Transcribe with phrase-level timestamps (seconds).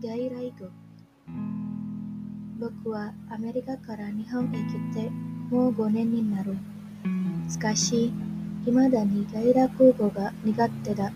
[0.00, 0.70] 外来語。
[2.60, 5.10] 僕はアメリカから日本へ来て
[5.50, 6.56] もう5年になる。
[7.50, 8.12] しかし
[8.64, 9.68] 未だに外来
[9.98, 11.10] 語が苦手だ。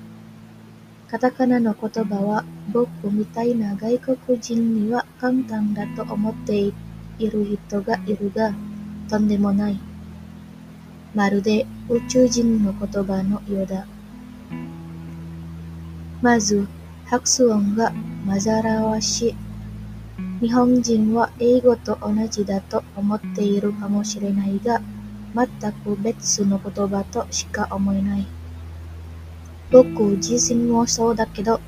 [1.06, 6.74] カタカナの言葉は僕みたいな外国人には簡単だと思ってい
[7.20, 8.52] る人がいるが
[9.08, 9.78] とんでもない。
[11.14, 13.86] まるで宇宙人の言葉のようだ。
[16.20, 16.66] まず
[17.12, 17.92] 発音が
[18.26, 19.36] 混ざらわし
[20.40, 24.80] 日本人は英語と同じだと思っているかもしれないが、
[25.34, 28.26] 全く別の言葉としか思えない。
[29.70, 31.60] 僕自身もそうだけど、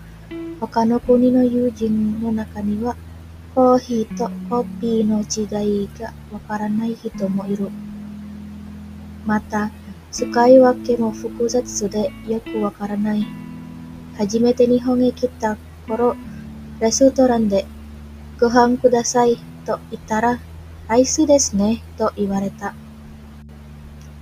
[0.60, 2.96] 他の国の友人の中には、
[3.54, 7.68] コーヒーとコーヒーの違いがわからない人もいる。
[9.26, 9.70] また、
[10.10, 13.43] 使い分けも複雑でよくわからない。
[14.16, 15.56] 初めて日本へ来た
[15.88, 16.14] 頃、
[16.80, 17.66] レストランで
[18.40, 20.38] ご飯くださいと言ったら、
[20.86, 22.74] アイスですねと言われた。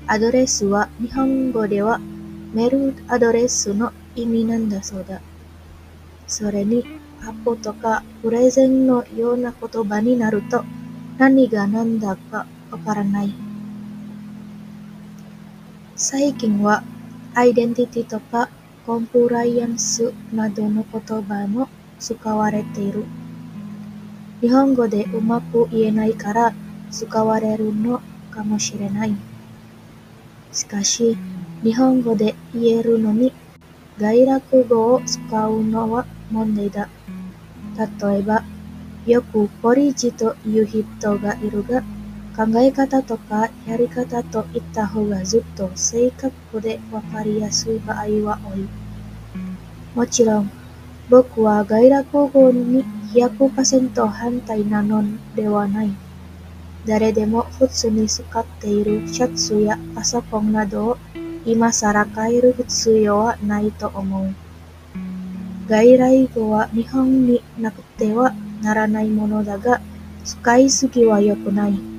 [0.07, 1.99] アドレスは日本語では
[2.55, 5.21] メールアドレスの意味なんだそうだ。
[6.27, 6.85] それに、
[7.21, 10.65] アポとかプレゼンのような言葉になると
[11.19, 13.33] 何が何だかわからない。
[15.95, 16.83] 最近は
[17.35, 18.49] アイデンティティとか
[18.85, 21.69] コンプライアンスなどの言葉も
[22.01, 23.05] 使われている。
[24.41, 26.53] 日本語でうまく言えないから
[26.91, 28.03] 使われるの
[28.33, 29.15] かもしれない。
[30.53, 31.17] しかし、
[31.63, 33.33] 日本語で言えるのに
[33.99, 36.89] 外来語を使うのは問題だ。
[38.03, 38.43] 例えば、
[39.07, 41.85] よくポリジという人がいるが、
[42.35, 48.69] 考え方とかやり方といった方がずっと正確でわかりやすい場合は多い。
[49.95, 50.51] もちろん、
[51.11, 55.93] 僕は外来語に100%反対なのではない。
[56.87, 60.99] 誰でも普通に使っているシャツやパソコンなどを
[61.45, 64.35] 今更変える必要はないと思う。
[65.69, 69.81] 外来語は日本になくてはならないものだが、
[70.25, 71.92] 使いすぎは良くない。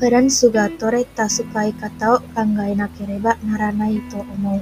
[0.00, 4.60] Peran Suga Tore ta Sukai katao kanggaena kireba narana hito omou.